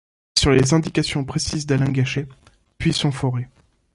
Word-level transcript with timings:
Sur 0.39 0.49
les 0.49 0.73
indications 0.73 1.23
précises 1.23 1.67
d'Alain 1.67 1.91
Gachet, 1.91 2.27
puits 2.79 2.91
sont 2.91 3.11
forés. 3.11 3.47